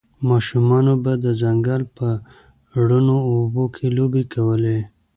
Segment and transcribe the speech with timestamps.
[0.29, 2.07] ماشومانو به د ځنګل په
[2.87, 4.79] روڼو اوبو کې لوبې کولې